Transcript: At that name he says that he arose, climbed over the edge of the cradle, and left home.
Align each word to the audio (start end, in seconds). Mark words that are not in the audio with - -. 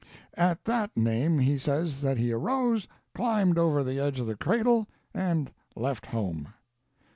At 0.33 0.65
that 0.65 0.97
name 0.97 1.37
he 1.37 1.59
says 1.59 2.01
that 2.01 2.17
he 2.17 2.31
arose, 2.31 2.87
climbed 3.13 3.59
over 3.59 3.83
the 3.83 3.99
edge 3.99 4.19
of 4.19 4.25
the 4.25 4.35
cradle, 4.35 4.87
and 5.13 5.53
left 5.75 6.07
home. 6.07 6.51